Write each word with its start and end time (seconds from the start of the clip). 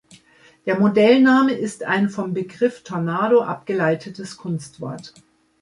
Der 0.65 0.79
Modellname 0.79 1.53
ist 1.53 1.83
ein 1.83 2.09
vom 2.09 2.33
Begriff 2.33 2.81
Tornado 2.83 3.43
abgeleitetes 3.43 4.35
Kunstwort. 4.35 5.13